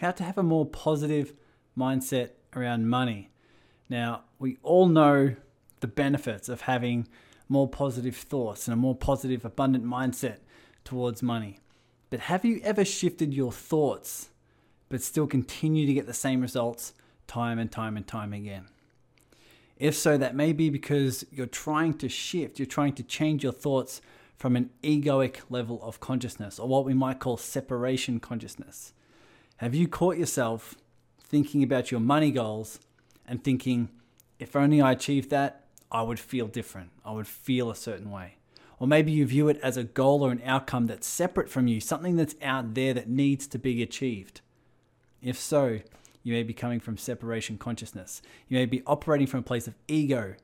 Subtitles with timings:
[0.00, 1.34] how to have a more positive
[1.76, 3.30] mindset around money.
[3.88, 5.36] Now, we all know
[5.80, 7.06] the benefits of having
[7.48, 10.38] more positive thoughts and a more positive, abundant mindset
[10.84, 11.58] towards money.
[12.10, 14.30] But have you ever shifted your thoughts
[14.88, 16.94] but still continue to get the same results
[17.26, 18.66] time and time and time again?
[19.76, 23.52] If so, that may be because you're trying to shift, you're trying to change your
[23.52, 24.00] thoughts
[24.36, 28.92] from an egoic level of consciousness, or what we might call separation consciousness.
[29.58, 30.74] Have you caught yourself
[31.18, 32.78] thinking about your money goals
[33.26, 33.88] and thinking,
[34.38, 36.90] if only I achieved that, I would feel different.
[37.04, 38.36] I would feel a certain way.
[38.78, 41.80] Or maybe you view it as a goal or an outcome that's separate from you,
[41.80, 44.42] something that's out there that needs to be achieved.
[45.22, 45.80] If so,
[46.22, 48.20] you may be coming from separation consciousness.
[48.48, 50.34] You may be operating from a place of ego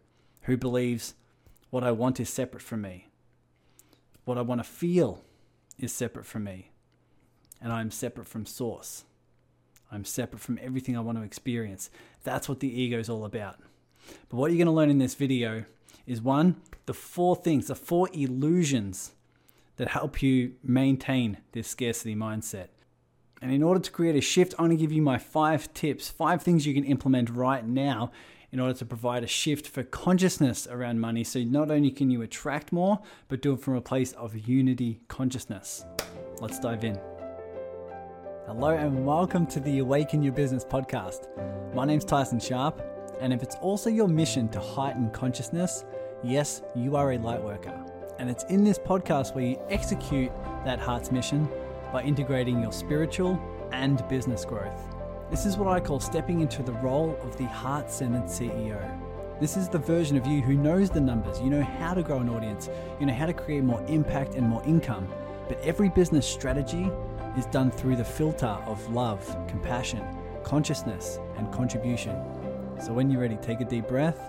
[0.43, 1.15] who believes
[1.69, 3.09] what I want is separate from me.
[4.25, 5.23] What I want to feel
[5.79, 6.72] is separate from me.
[7.63, 9.05] And I'm separate from source.
[9.91, 11.91] I'm separate from everything I want to experience.
[12.25, 13.59] That's what the ego is all about.
[14.29, 15.65] But what you're going to learn in this video
[16.07, 19.13] is one, the four things, the four illusions
[19.77, 22.69] that help you maintain this scarcity mindset.
[23.41, 26.09] And in order to create a shift, I'm going to give you my five tips,
[26.09, 28.13] five things you can implement right now
[28.53, 31.25] in order to provide a shift for consciousness around money.
[31.25, 35.01] So not only can you attract more, but do it from a place of unity
[35.09, 35.85] consciousness.
[36.39, 37.22] Let's dive in.
[38.47, 41.29] Hello, and welcome to the Awaken Your Business podcast.
[41.73, 42.83] My name's Tyson Sharp,
[43.21, 45.85] and if it's also your mission to heighten consciousness,
[46.25, 47.73] yes, you are a light worker.
[48.19, 50.33] And it's in this podcast where you execute
[50.65, 51.49] that heart's mission
[51.93, 54.93] by integrating your spiritual and business growth.
[55.31, 58.81] This is what I call stepping into the role of the heart centered CEO.
[59.41, 62.19] This is the version of you who knows the numbers, you know how to grow
[62.19, 65.09] an audience, you know how to create more impact and more income.
[65.49, 66.91] But every business strategy
[67.37, 70.05] is done through the filter of love, compassion,
[70.45, 72.15] consciousness, and contribution.
[72.79, 74.21] So when you're ready, take a deep breath,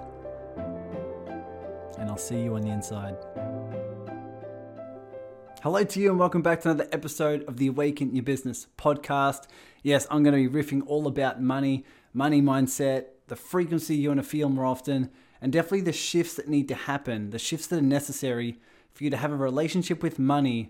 [1.97, 3.17] and I'll see you on the inside.
[5.61, 9.47] Hello to you, and welcome back to another episode of the Awaken Your Business podcast.
[9.81, 14.19] Yes, I'm going to be riffing all about money, money mindset, the frequency you want
[14.19, 15.09] to feel more often,
[15.41, 18.59] and definitely the shifts that need to happen, the shifts that are necessary
[18.93, 20.69] for you to have a relationship with money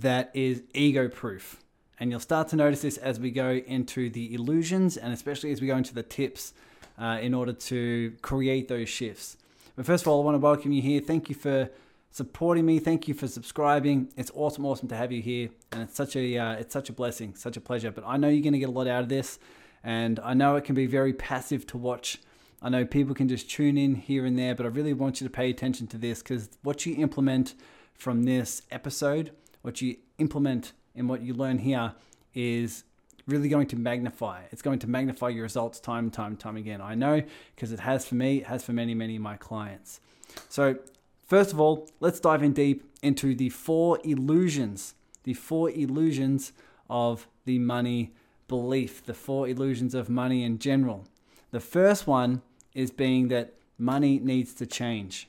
[0.00, 1.60] that is ego proof.
[1.98, 5.60] And you'll start to notice this as we go into the illusions and especially as
[5.60, 6.52] we go into the tips
[6.98, 9.36] uh, in order to create those shifts.
[9.76, 11.00] But first of all, I want to welcome you here.
[11.00, 11.70] Thank you for
[12.10, 12.78] supporting me.
[12.78, 14.08] Thank you for subscribing.
[14.16, 16.92] It's awesome, awesome to have you here, and it's such a uh, it's such a
[16.92, 17.90] blessing, such a pleasure.
[17.90, 19.38] But I know you're going to get a lot out of this,
[19.82, 22.18] and I know it can be very passive to watch.
[22.62, 25.26] I know people can just tune in here and there, but I really want you
[25.26, 27.54] to pay attention to this because what you implement
[27.94, 29.32] from this episode,
[29.64, 31.92] what you implement and what you learn here,
[32.34, 32.84] is
[33.26, 34.42] really going to magnify.
[34.52, 36.80] It's going to magnify your results time time time again.
[36.80, 37.22] I know
[37.54, 40.00] because it has for me, it has for many, many of my clients.
[40.48, 40.78] So
[41.26, 46.52] First of all, let's dive in deep into the four illusions, the four illusions
[46.90, 48.12] of the money
[48.46, 51.06] belief, the four illusions of money in general.
[51.50, 52.42] The first one
[52.74, 55.28] is being that money needs to change.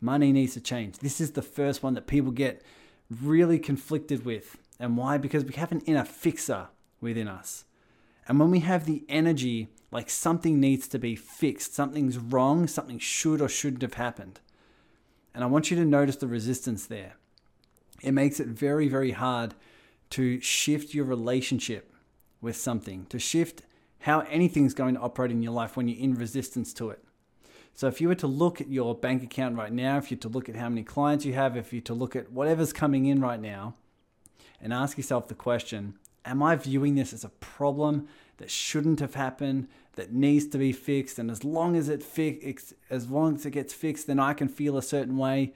[0.00, 0.98] Money needs to change.
[0.98, 2.62] This is the first one that people get
[3.10, 4.56] really conflicted with.
[4.78, 5.18] And why?
[5.18, 6.68] Because we have an inner fixer
[7.00, 7.64] within us.
[8.26, 12.98] And when we have the energy like something needs to be fixed, something's wrong, something
[12.98, 14.40] should or shouldn't have happened
[15.38, 17.14] and I want you to notice the resistance there.
[18.02, 19.54] It makes it very, very hard
[20.10, 21.92] to shift your relationship
[22.40, 23.62] with something, to shift
[24.00, 27.04] how anything's going to operate in your life when you're in resistance to it.
[27.78, 30.22] So if you were to look at your bank account right now, if you were
[30.22, 32.72] to look at how many clients you have, if you were to look at whatever's
[32.72, 33.74] coming in right now,
[34.60, 35.94] and ask yourself the question,
[36.24, 38.08] am I viewing this as a problem
[38.38, 42.74] that shouldn't have happened, that needs to be fixed, and as long as it fix,
[42.90, 45.52] as long as it gets fixed, then I can feel a certain way.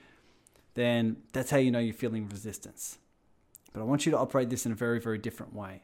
[0.74, 2.98] Then that's how you know you're feeling resistance.
[3.72, 5.82] But I want you to operate this in a very, very different way.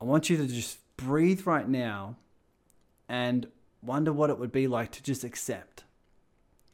[0.00, 2.16] I want you to just breathe right now
[3.08, 3.46] and
[3.82, 5.84] wonder what it would be like to just accept.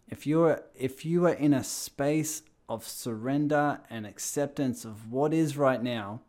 [0.08, 5.56] If you're if you are in a space of surrender and acceptance of what is
[5.56, 6.20] right now,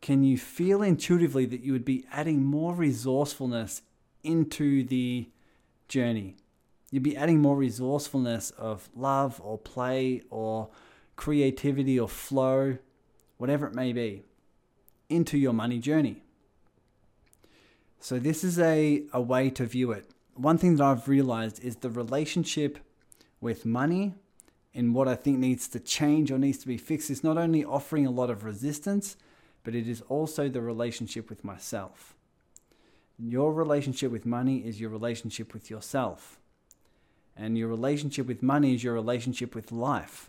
[0.00, 3.82] can you feel intuitively that you would be adding more resourcefulness
[4.22, 5.28] into the
[5.88, 6.36] journey?
[6.90, 10.68] You'd be adding more resourcefulness of love or play or
[11.16, 12.78] creativity or flow,
[13.38, 14.24] whatever it may be,
[15.08, 16.22] into your money journey.
[18.02, 20.10] So, this is a, a way to view it.
[20.34, 22.80] One thing that I've realized is the relationship
[23.40, 24.14] with money
[24.74, 27.64] and what I think needs to change or needs to be fixed is not only
[27.64, 29.16] offering a lot of resistance,
[29.62, 32.16] but it is also the relationship with myself.
[33.20, 36.40] Your relationship with money is your relationship with yourself.
[37.36, 40.28] And your relationship with money is your relationship with life.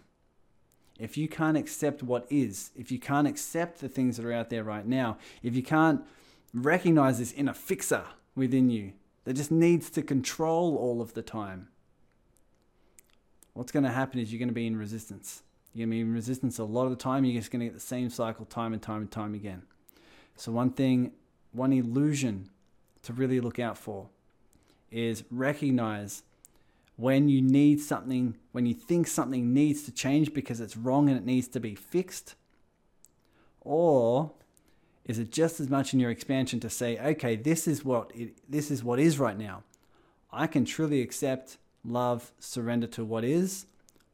[0.99, 4.51] If you can't accept what is, if you can't accept the things that are out
[4.51, 6.03] there right now, if you can't
[6.53, 8.05] recognize this inner fixer
[8.35, 8.93] within you
[9.25, 11.69] that just needs to control all of the time,
[13.53, 15.43] what's going to happen is you're going to be in resistance.
[15.73, 17.25] You're going to be in resistance a lot of the time.
[17.25, 19.63] You're just going to get the same cycle time and time and time again.
[20.35, 21.13] So, one thing,
[21.51, 22.49] one illusion
[23.03, 24.09] to really look out for
[24.91, 26.23] is recognize
[26.95, 31.17] when you need something, when you think something needs to change because it's wrong and
[31.17, 32.35] it needs to be fixed?
[33.61, 34.33] Or
[35.05, 38.37] is it just as much in your expansion to say, okay, this is what it,
[38.49, 39.63] this is what is right now.
[40.31, 43.65] I can truly accept, love, surrender to what is,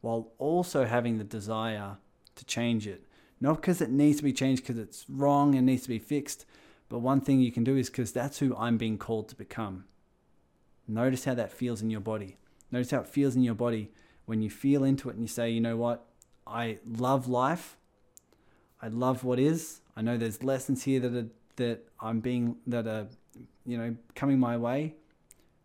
[0.02, 1.98] while also having the desire
[2.36, 3.06] to change it.
[3.40, 6.46] Not because it needs to be changed because it's wrong and needs to be fixed,
[6.90, 9.86] but one thing you can do is because that's who I'm being called to become.
[10.88, 12.38] Notice how that feels in your body.
[12.72, 13.92] Notice how it feels in your body
[14.26, 16.06] when you feel into it and you say, you know what?
[16.46, 17.78] I love life.
[18.82, 19.82] I love what is.
[20.00, 23.08] I know there's lessons here that are, that I'm being that are
[23.66, 24.96] you know coming my way,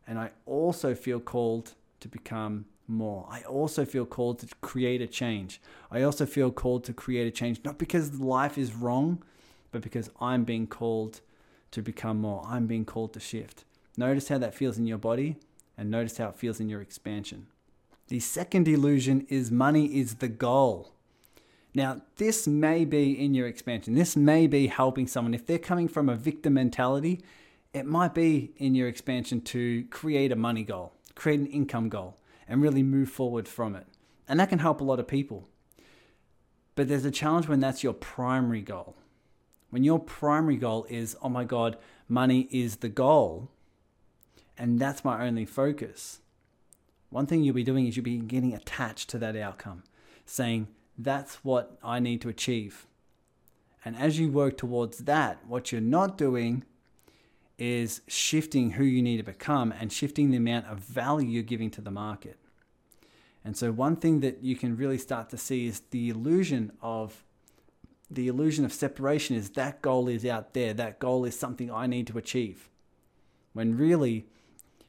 [0.09, 3.29] and I also feel called to become more.
[3.31, 5.61] I also feel called to create a change.
[5.89, 9.23] I also feel called to create a change, not because life is wrong,
[9.71, 11.21] but because I'm being called
[11.71, 12.43] to become more.
[12.45, 13.65] I'm being called to shift.
[13.97, 15.37] Notice how that feels in your body
[15.79, 17.47] and notice how it feels in your expansion.
[18.09, 20.94] The second illusion is money is the goal.
[21.75, 23.95] Now, this may be in your expansion.
[23.95, 25.35] This may be helping someone.
[25.35, 27.21] If they're coming from a victim mentality,
[27.73, 32.17] it might be in your expansion to create a money goal, create an income goal,
[32.49, 33.87] and really move forward from it.
[34.29, 35.49] And that can help a lot of people.
[36.77, 38.95] But there's a challenge when that's your primary goal.
[39.71, 41.77] When your primary goal is, oh my God,
[42.09, 43.51] money is the goal,
[44.57, 46.21] and that's my only focus.
[47.11, 49.83] One thing you'll be doing is you'll be getting attached to that outcome,
[50.25, 50.69] saying,
[50.99, 52.87] that's what I need to achieve.
[53.85, 56.65] And as you work towards that, what you're not doing
[57.59, 61.71] is shifting who you need to become and shifting the amount of value you're giving
[61.71, 62.39] to the market.
[63.45, 67.25] And so, one thing that you can really start to see is the illusion of
[68.11, 70.73] the illusion of separation is that goal is out there.
[70.73, 72.71] That goal is something I need to achieve.
[73.53, 74.27] When really,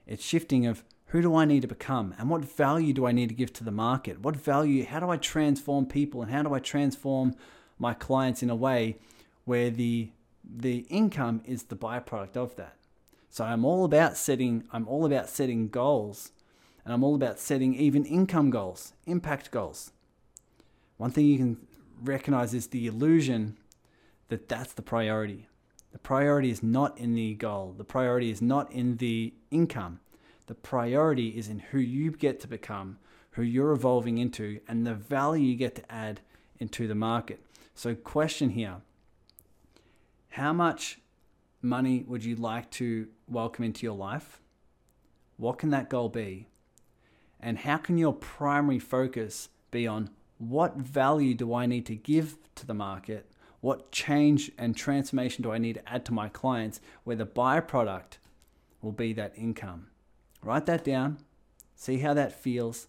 [0.08, 3.30] it's shifting of who do I need to become and what value do I need
[3.30, 4.22] to give to the market?
[4.22, 7.36] What value, how do I transform people and how do I transform
[7.78, 8.98] my clients in a way
[9.46, 10.10] where the
[10.48, 12.76] the income is the byproduct of that.
[13.30, 16.32] So I'm all about setting I'm all about setting goals
[16.84, 19.92] and I'm all about setting even income goals, impact goals.
[20.98, 21.68] One thing you can
[22.02, 23.58] recognize is the illusion
[24.30, 25.48] that that's the priority.
[25.92, 27.74] The priority is not in the goal.
[27.78, 30.00] The priority is not in the income.
[30.48, 33.00] The priority is in who you get to become,
[33.32, 36.22] who you're evolving into, and the value you get to add
[36.60, 37.42] into the market.
[37.74, 38.78] So, question here
[40.30, 41.00] How much
[41.62, 44.40] money would you like to welcome into your life?
[45.38, 46.48] What can that goal be?
[47.40, 52.38] And how can your primary focus be on what value do I need to give
[52.56, 53.32] to the market?
[53.62, 58.20] What change and transformation do I need to add to my clients where the byproduct
[58.82, 59.88] will be that income?
[60.46, 61.18] Write that down,
[61.76, 62.88] see how that feels.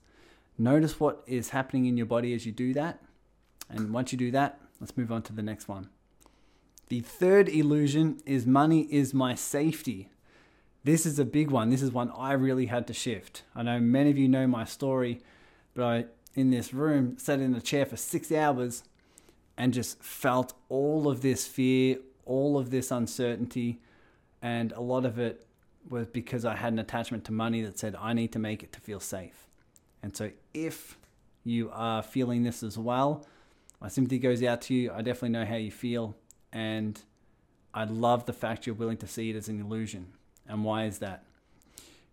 [0.59, 3.03] Notice what is happening in your body as you do that.
[3.69, 5.89] And once you do that, let's move on to the next one.
[6.89, 10.11] The third illusion is money is my safety.
[10.85, 11.71] This is a big one.
[11.71, 13.43] This is one I really had to shift.
[13.57, 15.21] I know many of you know my story,
[15.75, 16.05] but I
[16.37, 18.85] in this room, sat in a chair for six hours,
[19.57, 21.97] and just felt all of this fear,
[22.27, 23.81] all of this uncertainty.
[24.43, 25.46] And a lot of it
[25.89, 28.73] was because I had an attachment to money that said, I need to make it
[28.73, 29.49] to feel safe.
[30.03, 30.99] And so if
[31.45, 33.27] you are feeling this as well,
[33.81, 34.93] my sympathy goes out to you.
[34.93, 36.17] I definitely know how you feel.
[36.53, 37.01] And
[37.75, 40.13] I love the fact you're willing to see it as an illusion.
[40.49, 41.25] And why is that?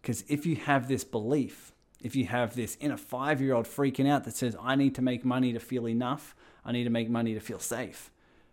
[0.02, 4.08] Because if you have this belief if you have this inner five year old freaking
[4.08, 7.10] out that says, I need to make money to feel enough, I need to make
[7.10, 8.12] money to feel safe,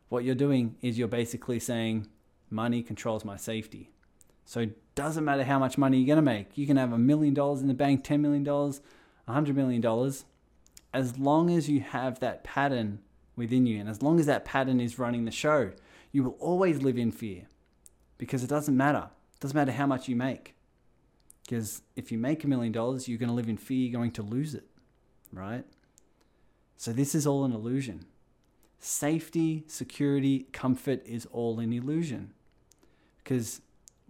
[0.08, 2.06] what you're doing is you're basically saying,
[2.48, 3.90] money controls my safety.
[4.50, 6.58] So it doesn't matter how much money you're going to make.
[6.58, 8.80] You can have a million dollars in the bank, ten million dollars,
[9.28, 10.24] a hundred million dollars.
[10.92, 12.98] As long as you have that pattern
[13.36, 15.70] within you, and as long as that pattern is running the show,
[16.10, 17.42] you will always live in fear
[18.18, 19.10] because it doesn't matter.
[19.34, 20.56] It doesn't matter how much you make.
[21.44, 24.10] Because if you make a million dollars, you're going to live in fear you're going
[24.10, 24.66] to lose it,
[25.32, 25.64] right?
[26.76, 28.04] So this is all an illusion.
[28.80, 32.32] safety, security, comfort is all an illusion.
[33.18, 33.60] Because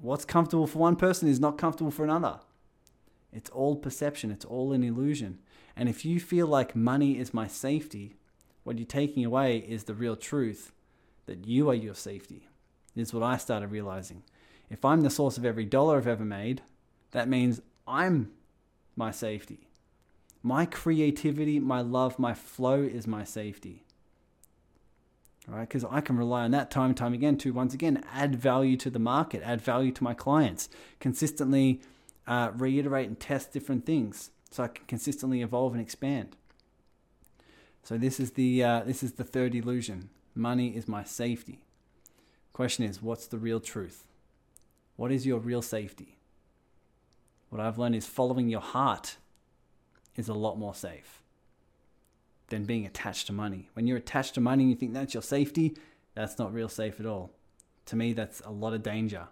[0.01, 2.41] what's comfortable for one person is not comfortable for another.
[3.33, 5.39] It's all perception, it's all an illusion.
[5.77, 8.17] And if you feel like money is my safety,
[8.65, 10.73] what you're taking away is the real truth
[11.27, 12.49] that you are your safety.
[12.95, 14.25] This is what I started realizing.
[14.69, 16.63] If I'm the source of every dollar I've ever made,
[17.13, 18.33] that means I'm
[18.97, 19.69] my safety.
[20.43, 23.85] My creativity, my love, my flow is my safety.
[25.49, 28.37] Right, because I can rely on that time and time again to once again add
[28.37, 30.69] value to the market, add value to my clients,
[31.01, 31.81] consistently
[32.27, 36.37] uh, reiterate and test different things, so I can consistently evolve and expand.
[37.83, 40.11] So this is the uh, this is the third illusion.
[40.35, 41.63] Money is my safety.
[42.53, 44.05] Question is, what's the real truth?
[44.97, 46.19] What is your real safety?
[47.49, 49.17] What I've learned is following your heart
[50.15, 51.20] is a lot more safe
[52.51, 53.71] than being attached to money.
[53.73, 55.77] When you're attached to money and you think that's your safety,
[56.15, 57.31] that's not real safe at all.
[57.87, 59.29] To me, that's a lot of danger.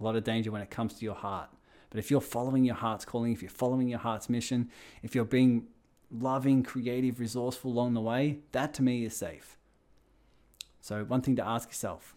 [0.00, 1.50] A lot of danger when it comes to your heart.
[1.90, 4.70] But if you're following your heart's calling, if you're following your heart's mission,
[5.02, 5.66] if you're being
[6.10, 9.58] loving, creative, resourceful along the way, that to me is safe.
[10.80, 12.14] So, one thing to ask yourself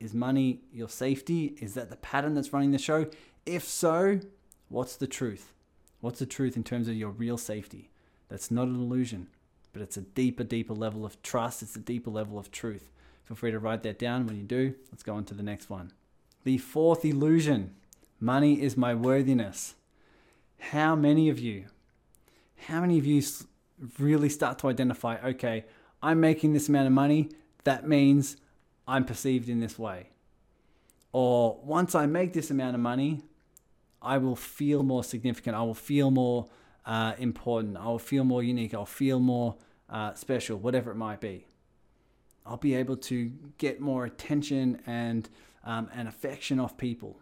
[0.00, 1.56] is money your safety?
[1.60, 3.06] Is that the pattern that's running the show?
[3.44, 4.20] If so,
[4.68, 5.52] what's the truth?
[6.00, 7.90] What's the truth in terms of your real safety?
[8.30, 9.26] That's not an illusion,
[9.72, 11.62] but it's a deeper, deeper level of trust.
[11.62, 12.90] It's a deeper level of truth.
[13.24, 14.26] Feel free to write that down.
[14.26, 15.92] When you do, let's go on to the next one.
[16.44, 17.74] The fourth illusion
[18.20, 19.74] money is my worthiness.
[20.58, 21.66] How many of you,
[22.66, 23.22] how many of you
[23.98, 25.64] really start to identify, okay,
[26.02, 27.30] I'm making this amount of money,
[27.64, 28.36] that means
[28.86, 30.10] I'm perceived in this way?
[31.12, 33.22] Or once I make this amount of money,
[34.00, 35.56] I will feel more significant.
[35.56, 36.48] I will feel more
[36.86, 37.76] uh, important.
[37.76, 38.74] I'll feel more unique.
[38.74, 39.56] I'll feel more
[39.88, 41.46] uh, special, whatever it might be.
[42.46, 45.28] I'll be able to get more attention and
[45.62, 47.18] um, and affection off people.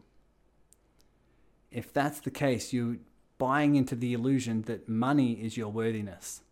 [1.70, 2.98] If that's the case, you're
[3.36, 6.42] buying into the illusion that money is your worthiness.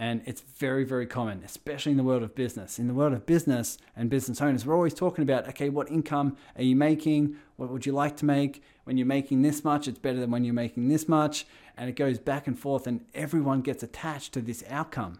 [0.00, 2.78] And it's very, very common, especially in the world of business.
[2.78, 6.36] In the world of business and business owners, we're always talking about okay, what income
[6.54, 7.36] are you making?
[7.56, 8.62] What would you like to make?
[8.84, 11.46] When you're making this much, it's better than when you're making this much.
[11.76, 15.18] And it goes back and forth, and everyone gets attached to this outcome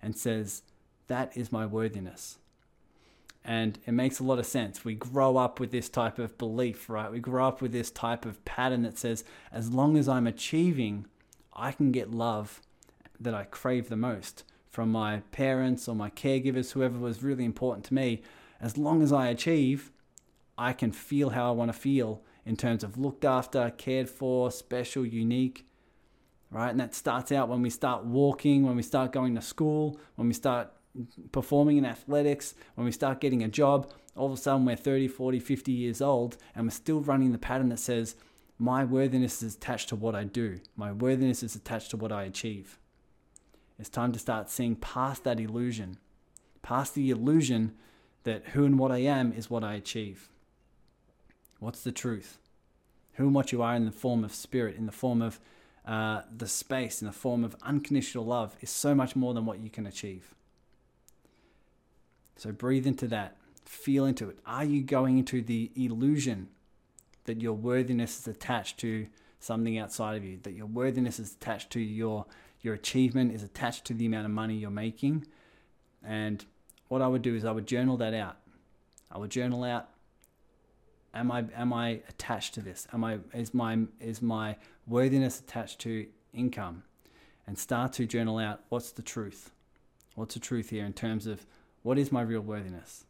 [0.00, 0.62] and says,
[1.08, 2.38] that is my worthiness.
[3.44, 4.84] And it makes a lot of sense.
[4.84, 7.10] We grow up with this type of belief, right?
[7.10, 11.06] We grow up with this type of pattern that says, as long as I'm achieving,
[11.52, 12.60] I can get love
[13.20, 17.84] that I crave the most from my parents or my caregivers, whoever was really important
[17.86, 18.22] to me.
[18.60, 19.92] As long as I achieve,
[20.58, 24.50] I can feel how I want to feel in terms of looked after, cared for,
[24.50, 25.66] special, unique,
[26.50, 26.70] right?
[26.70, 30.28] And that starts out when we start walking, when we start going to school, when
[30.28, 30.72] we start
[31.32, 33.92] performing in athletics, when we start getting a job.
[34.16, 37.38] All of a sudden, we're 30, 40, 50 years old, and we're still running the
[37.38, 38.14] pattern that says,
[38.58, 42.24] My worthiness is attached to what I do, my worthiness is attached to what I
[42.24, 42.78] achieve.
[43.78, 45.98] It's time to start seeing past that illusion,
[46.62, 47.74] past the illusion
[48.22, 50.28] that who and what I am is what I achieve.
[51.58, 52.38] What's the truth?
[53.14, 55.40] Who and what you are in the form of spirit, in the form of
[55.86, 59.60] uh, the space, in the form of unconditional love, is so much more than what
[59.60, 60.34] you can achieve.
[62.36, 64.38] So breathe into that, feel into it.
[64.46, 66.48] Are you going into the illusion
[67.24, 69.06] that your worthiness is attached to
[69.40, 72.26] something outside of you, that your worthiness is attached to your
[72.64, 75.26] your achievement is attached to the amount of money you're making.
[76.02, 76.44] And
[76.88, 78.38] what I would do is I would journal that out.
[79.12, 79.90] I would journal out
[81.14, 82.86] am I am I attached to this?
[82.92, 84.56] Am I is my is my
[84.86, 86.82] worthiness attached to income?
[87.46, 89.50] And start to journal out what's the truth?
[90.14, 91.46] What's the truth here in terms of
[91.82, 93.04] what is my real worthiness?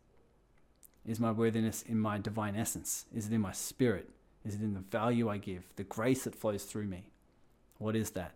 [1.07, 3.07] Is my worthiness in my divine essence?
[3.15, 4.11] Is it in my spirit?
[4.45, 7.11] Is it in the value I give, the grace that flows through me?
[7.79, 8.33] What is that?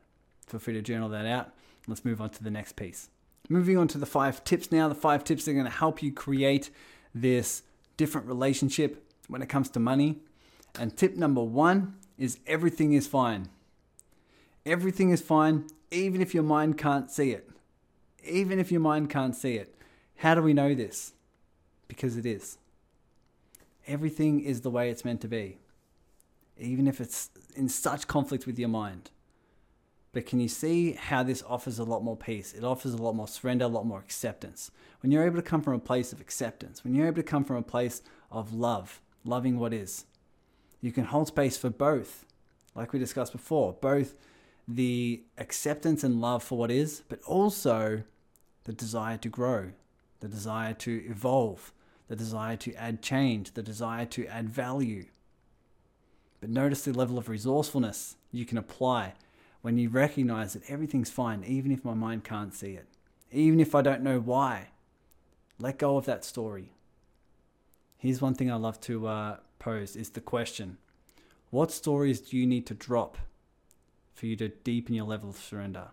[0.48, 1.52] Feel free to journal that out.
[1.86, 3.08] Let's move on to the next piece.
[3.48, 4.88] Moving on to the five tips now.
[4.88, 6.70] The five tips are going to help you create
[7.14, 7.62] this
[7.96, 10.20] different relationship when it comes to money.
[10.78, 13.48] And tip number one is everything is fine.
[14.66, 17.48] Everything is fine, even if your mind can't see it.
[18.24, 19.74] Even if your mind can't see it.
[20.16, 21.12] How do we know this?
[21.86, 22.58] Because it is.
[23.86, 25.56] Everything is the way it's meant to be,
[26.58, 29.10] even if it's in such conflict with your mind.
[30.12, 32.54] But can you see how this offers a lot more peace?
[32.54, 34.70] It offers a lot more surrender, a lot more acceptance.
[35.00, 37.44] When you're able to come from a place of acceptance, when you're able to come
[37.44, 40.06] from a place of love, loving what is,
[40.80, 42.24] you can hold space for both,
[42.74, 44.18] like we discussed before, both
[44.66, 48.02] the acceptance and love for what is, but also
[48.64, 49.72] the desire to grow,
[50.20, 51.72] the desire to evolve,
[52.08, 55.04] the desire to add change, the desire to add value.
[56.40, 59.14] But notice the level of resourcefulness you can apply
[59.62, 62.86] when you recognize that everything's fine, even if my mind can't see it,
[63.32, 64.68] even if I don't know why.
[65.58, 66.72] Let go of that story.
[67.96, 70.78] Here's one thing I love to uh, pose is the question
[71.50, 73.18] What stories do you need to drop
[74.14, 75.88] for you to deepen your level of surrender?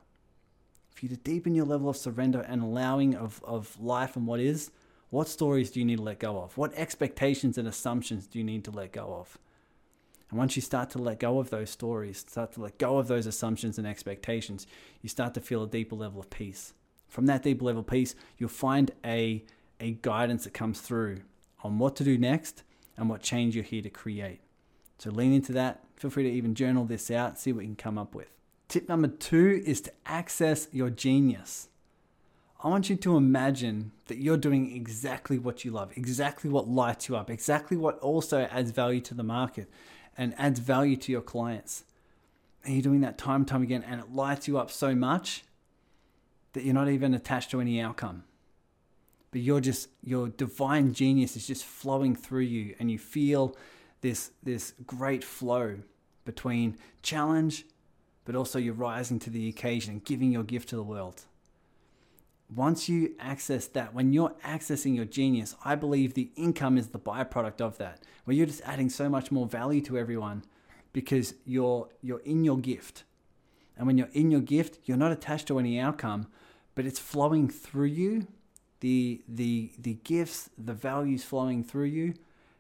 [0.92, 4.40] For you to deepen your level of surrender and allowing of, of life and what
[4.40, 4.72] is,
[5.10, 6.58] what stories do you need to let go of?
[6.58, 9.38] What expectations and assumptions do you need to let go of?
[10.30, 13.08] And once you start to let go of those stories, start to let go of
[13.08, 14.66] those assumptions and expectations,
[15.02, 16.74] you start to feel a deeper level of peace.
[17.08, 19.44] From that deeper level of peace, you'll find a,
[19.80, 21.22] a guidance that comes through
[21.64, 22.64] on what to do next
[22.98, 24.42] and what change you're here to create.
[24.98, 25.84] So lean into that.
[25.96, 28.30] Feel free to even journal this out, see what you can come up with.
[28.68, 31.70] Tip number two is to access your genius.
[32.64, 37.08] I want you to imagine that you're doing exactly what you love, exactly what lights
[37.08, 39.70] you up, exactly what also adds value to the market
[40.18, 41.84] and adds value to your clients.
[42.64, 45.44] And you're doing that time and time again, and it lights you up so much
[46.54, 48.24] that you're not even attached to any outcome.
[49.32, 53.56] But you're just your divine genius is just flowing through you, and you feel
[54.02, 55.80] this this great flow
[56.24, 57.66] between challenge,
[58.24, 61.26] but also you're rising to the occasion and giving your gift to the world.
[62.56, 67.00] Once you access that, when you're accessing your genius, I believe the income is the
[67.00, 70.44] byproduct of that, where you're just adding so much more value to everyone
[70.94, 73.04] because you're you're in your gift.
[73.78, 76.28] And when you're in your gift, you're not attached to any outcome,
[76.76, 78.28] but it's flowing through you.
[78.80, 82.14] The the the gifts, the values flowing through you.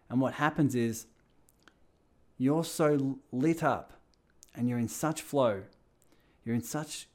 [0.09, 1.07] And what happens is
[2.37, 3.93] you're so lit up
[4.53, 5.63] and you're in such flow.
[6.43, 7.07] You're in such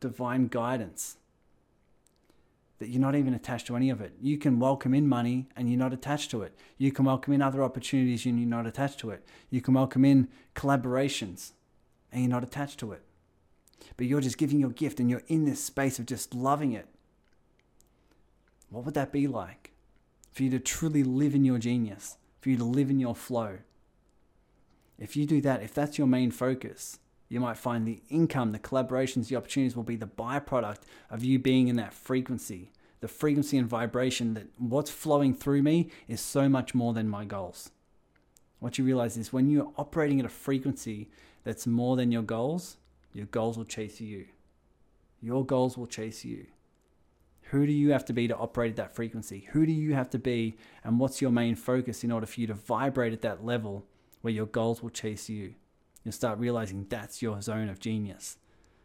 [0.00, 1.16] divine guidance
[2.78, 4.12] that you're not even attached to any of it.
[4.20, 6.54] You can welcome in money and you're not attached to it.
[6.76, 9.24] You can welcome in other opportunities and you're not attached to it.
[9.50, 11.52] You can welcome in collaborations
[12.12, 13.02] and you're not attached to it.
[13.96, 16.86] But you're just giving your gift and you're in this space of just loving it.
[18.68, 19.72] What would that be like?
[20.32, 23.58] For you to truly live in your genius, for you to live in your flow.
[24.98, 28.58] If you do that, if that's your main focus, you might find the income, the
[28.58, 33.58] collaborations, the opportunities will be the byproduct of you being in that frequency, the frequency
[33.58, 37.70] and vibration that what's flowing through me is so much more than my goals.
[38.58, 41.10] What you realize is when you're operating at a frequency
[41.44, 42.76] that's more than your goals,
[43.12, 44.26] your goals will chase you.
[45.20, 46.46] Your goals will chase you.
[47.50, 49.48] Who do you have to be to operate at that frequency?
[49.52, 52.46] Who do you have to be, and what's your main focus in order for you
[52.48, 53.84] to vibrate at that level
[54.20, 55.54] where your goals will chase you?
[56.06, 58.38] You'll start realizing that's your zone of genius.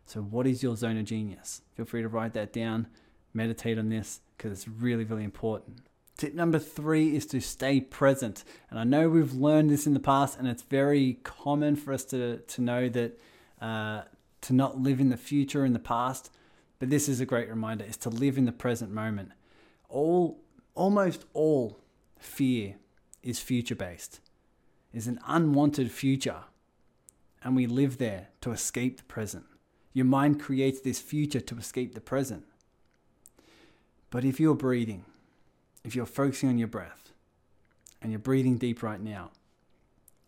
[0.08, 1.62] So, what is your zone of genius?
[1.76, 2.88] Feel free to write that down,
[3.32, 5.82] meditate on this because it's really, really important.
[6.18, 8.44] Tip number three is to stay present.
[8.72, 12.04] And I know we've learned this in the past, and it's very common for us
[12.06, 13.20] to, to know that
[13.62, 14.02] uh,
[14.42, 16.32] to not live in the future in the past.
[16.80, 19.32] But this is a great reminder: is to live in the present moment.
[19.90, 20.42] All,
[20.74, 21.78] almost all
[22.18, 22.78] fear
[23.22, 24.22] is future based.
[24.92, 26.44] Is an unwanted future
[27.44, 29.46] and we live there to escape the present.
[29.94, 32.46] Your mind creates this future to escape the present.
[34.10, 35.06] But if you're breathing,
[35.84, 37.12] if you're focusing on your breath,
[38.02, 39.32] and you're breathing deep right now,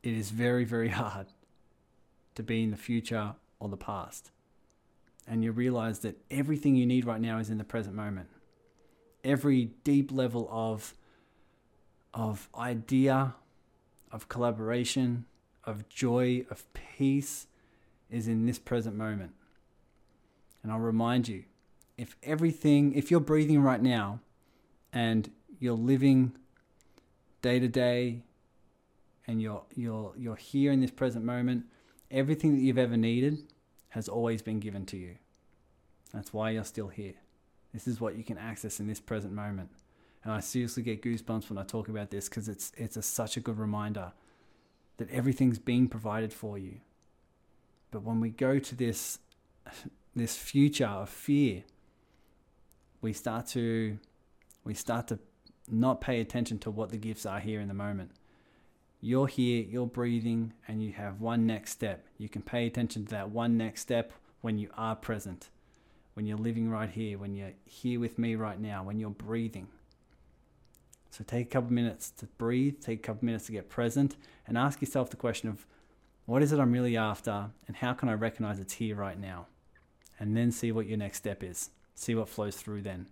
[0.02, 1.28] it is very, very hard
[2.36, 4.32] to be in the future or the past.
[5.28, 8.28] And you realize that everything you need right now is in the present moment.
[9.24, 10.94] Every deep level of,
[12.14, 13.36] of idea,
[14.12, 15.26] of collaboration,
[15.66, 17.48] of joy, of peace
[18.10, 19.32] is in this present moment.
[20.62, 21.44] And I'll remind you
[21.98, 24.20] if everything, if you're breathing right now
[24.92, 26.34] and you're living
[27.42, 28.22] day to day
[29.28, 31.66] and you're, you're, you're here in this present moment,
[32.10, 33.40] everything that you've ever needed
[33.90, 35.16] has always been given to you.
[36.14, 37.16] That's why you're still here.
[37.74, 39.70] This is what you can access in this present moment.
[40.24, 43.36] And I seriously get goosebumps when I talk about this because it's, it's a, such
[43.36, 44.14] a good reminder
[44.98, 46.82] that everything's being provided for you.
[47.92, 49.20] But when we go to this
[50.16, 51.64] this future of fear,
[53.02, 53.98] we start to
[54.64, 55.20] we start to
[55.70, 58.12] not pay attention to what the gifts are here in the moment.
[59.02, 62.08] You're here, you're breathing, and you have one next step.
[62.18, 65.50] You can pay attention to that one next step when you are present,
[66.14, 69.68] when you're living right here, when you're here with me right now, when you're breathing.
[71.14, 74.16] So take a couple minutes to breathe, take a couple minutes to get present,
[74.48, 75.68] and ask yourself the question of
[76.26, 79.46] what is it I'm really after, and how can I recognize it's here right now?
[80.20, 81.70] And then see what your next step is.
[81.94, 83.10] See what flows through then.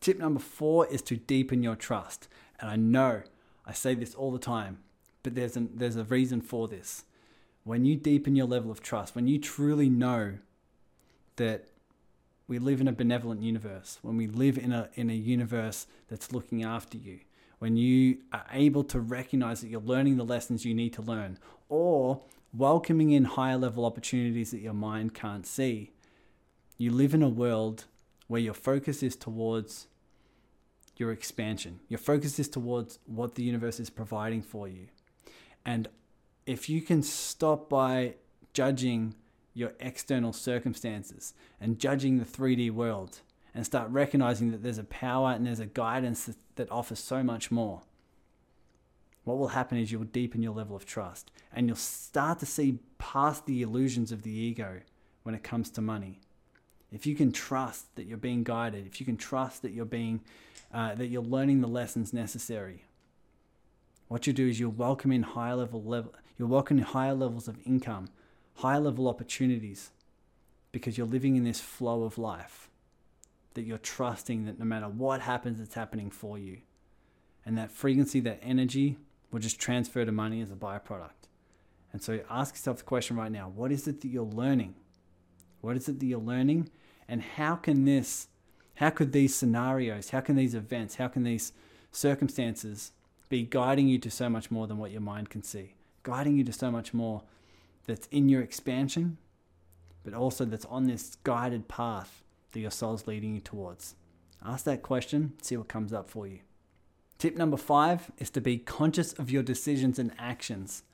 [0.00, 2.28] Tip number four is to deepen your trust.
[2.60, 3.20] And I know
[3.66, 4.78] I say this all the time,
[5.22, 7.04] but there's, an, there's a reason for this.
[7.62, 10.38] When you deepen your level of trust, when you truly know
[11.36, 11.66] that
[12.48, 16.32] we live in a benevolent universe, when we live in a, in a universe that's
[16.32, 17.20] looking after you,
[17.58, 21.38] when you are able to recognize that you're learning the lessons you need to learn,
[21.68, 22.22] or
[22.54, 25.92] welcoming in higher level opportunities that your mind can't see,
[26.78, 27.84] you live in a world
[28.28, 29.86] where your focus is towards
[30.96, 31.80] your expansion.
[31.88, 34.86] Your focus is towards what the universe is providing for you.
[35.66, 35.88] And
[36.46, 38.14] if you can stop by
[38.54, 39.14] judging
[39.58, 43.20] your external circumstances and judging the 3D world
[43.54, 47.50] and start recognizing that there's a power and there's a guidance that, offers so much
[47.50, 47.82] more,
[49.24, 52.78] what will happen is you'll deepen your level of trust and you'll start to see
[52.98, 54.80] past the illusions of the ego
[55.22, 56.20] when it comes to money.
[56.90, 60.20] If you can trust that you're being guided, if you can trust that you're being
[60.72, 62.84] uh, that you're learning the lessons necessary,
[64.08, 67.48] what you do is you'll welcome in higher level level you'll welcome in higher levels
[67.48, 68.08] of income,
[68.58, 69.90] higher level opportunities,
[70.72, 72.68] because you're living in this flow of life.
[73.54, 76.58] That you're trusting that no matter what happens, it's happening for you.
[77.46, 78.98] And that frequency, that energy
[79.30, 81.28] will just transfer to money as a byproduct.
[81.92, 84.74] And so ask yourself the question right now what is it that you're learning?
[85.60, 86.68] What is it that you're learning?
[87.08, 88.28] And how can this,
[88.74, 91.52] how could these scenarios, how can these events, how can these
[91.90, 92.92] circumstances
[93.28, 95.74] be guiding you to so much more than what your mind can see?
[96.02, 97.22] Guiding you to so much more
[97.88, 99.18] that's in your expansion,
[100.04, 102.22] but also that's on this guided path
[102.52, 103.96] that your soul's leading you towards.
[104.44, 106.38] Ask that question, see what comes up for you.
[107.18, 110.84] Tip number five is to be conscious of your decisions and actions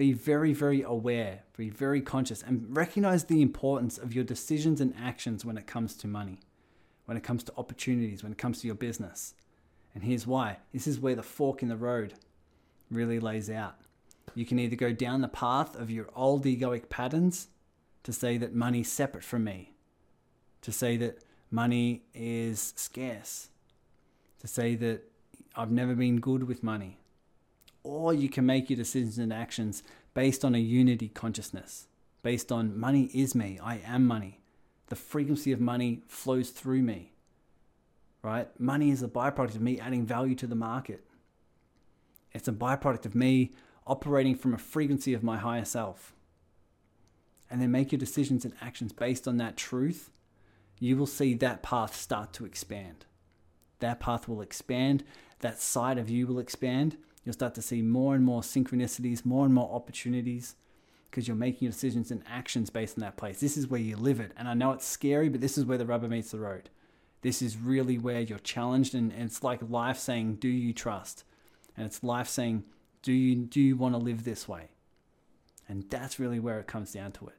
[0.00, 4.94] be very, very aware, be very conscious, and recognize the importance of your decisions and
[4.98, 6.40] actions when it comes to money,
[7.04, 9.34] when it comes to opportunities, when it comes to your business.
[9.94, 12.14] And here's why this is where the fork in the road
[12.90, 13.76] really lays out.
[14.34, 17.48] You can either go down the path of your old egoic patterns
[18.02, 19.74] to say that money's separate from me,
[20.62, 23.48] to say that money is scarce,
[24.40, 25.02] to say that
[25.54, 26.98] I've never been good with money,
[27.82, 29.82] or you can make your decisions and actions
[30.14, 31.86] based on a unity consciousness,
[32.22, 34.40] based on money is me, I am money.
[34.86, 37.12] The frequency of money flows through me,
[38.22, 38.48] right?
[38.58, 41.04] Money is a byproduct of me adding value to the market.
[42.32, 43.52] It's a byproduct of me
[43.90, 46.14] operating from a frequency of my higher self.
[47.50, 50.10] And then make your decisions and actions based on that truth.
[50.78, 53.06] You will see that path start to expand.
[53.80, 55.04] That path will expand,
[55.40, 59.44] that side of you will expand, You'll start to see more and more synchronicities, more
[59.44, 60.56] and more opportunities
[61.10, 63.40] because you're making your decisions and actions based on that place.
[63.40, 64.32] This is where you live it.
[64.36, 66.70] And I know it's scary, but this is where the rubber meets the road.
[67.22, 71.24] This is really where you're challenged and, and it's like life saying, Do you trust?
[71.76, 72.64] And it's life saying,
[73.02, 74.70] Do you do you want to live this way?
[75.68, 77.36] And that's really where it comes down to it.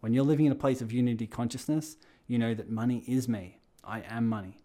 [0.00, 3.58] When you're living in a place of unity consciousness, you know that money is me.
[3.84, 4.58] I am money.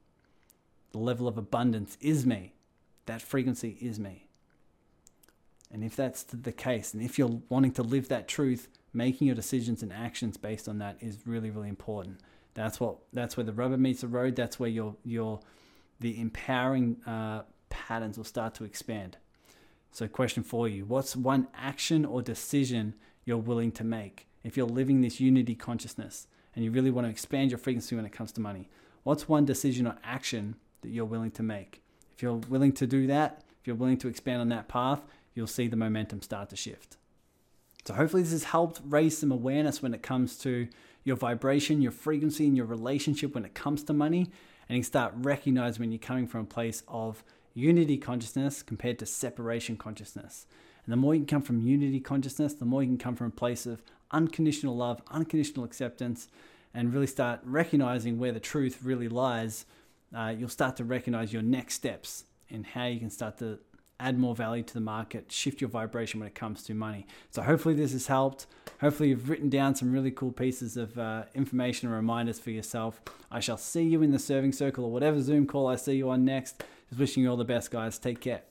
[0.92, 2.54] The level of abundance is me.
[3.06, 4.28] That frequency is me.
[5.72, 9.36] And if that's the case, and if you're wanting to live that truth, making your
[9.36, 12.20] decisions and actions based on that is really, really important.
[12.54, 14.36] That's what that's where the rubber meets the road.
[14.36, 15.40] That's where your your
[16.00, 19.18] the empowering uh, patterns will start to expand.
[19.94, 24.66] So, question for you: What's one action or decision you're willing to make if you're
[24.66, 28.32] living this unity consciousness and you really want to expand your frequency when it comes
[28.34, 28.70] to money?
[29.04, 31.84] What's one decision or action that you're willing to make?
[32.16, 35.02] If you're willing to do that, if you're willing to expand on that path,
[35.36, 36.98] you'll see the momentum start to shift.
[37.86, 40.70] So, hopefully, this has helped raise some awareness when it comes to
[41.04, 44.32] your vibration, your frequency, and your relationship when it comes to money.
[44.68, 47.24] And you start recognizing when you're coming from a place of
[47.54, 50.48] unity consciousness compared to separation consciousness.
[50.86, 53.28] And the more you can come from unity consciousness, the more you can come from
[53.28, 56.28] a place of unconditional love, unconditional acceptance,
[56.74, 59.66] and really start recognizing where the truth really lies.
[60.16, 63.60] Uh, you'll start to recognize your next steps and how you can start to
[64.04, 67.08] add more value to the market, shift your vibration when it comes to money.
[67.32, 68.46] So, hopefully, this has helped.
[68.82, 73.02] Hopefully, you've written down some really cool pieces of uh, information and reminders for yourself.
[73.32, 76.10] I shall see you in the serving circle or whatever Zoom call I see you
[76.10, 76.64] on next.
[76.90, 77.98] Just wishing you all the best, guys.
[77.98, 78.42] Take care.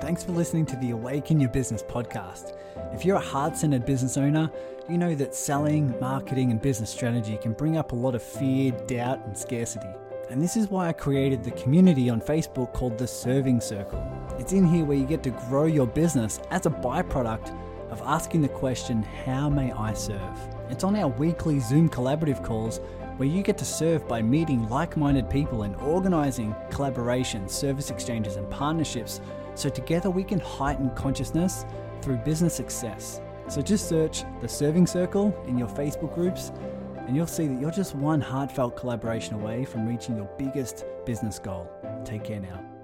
[0.00, 2.54] Thanks for listening to the Awaken Your Business podcast.
[2.92, 4.50] If you're a heart centered business owner,
[4.90, 8.72] you know that selling, marketing, and business strategy can bring up a lot of fear,
[8.86, 9.88] doubt, and scarcity.
[10.28, 14.04] And this is why I created the community on Facebook called the Serving Circle.
[14.40, 17.56] It's in here where you get to grow your business as a byproduct
[17.90, 20.36] of asking the question, How may I serve?
[20.68, 22.80] It's on our weekly Zoom collaborative calls
[23.18, 28.34] where you get to serve by meeting like minded people and organizing collaborations, service exchanges,
[28.34, 29.20] and partnerships
[29.54, 31.64] so together we can heighten consciousness
[32.02, 33.20] through business success.
[33.46, 36.50] So just search the Serving Circle in your Facebook groups
[37.06, 41.38] and you'll see that you're just one heartfelt collaboration away from reaching your biggest business
[41.38, 41.70] goal.
[42.04, 42.75] Take care now.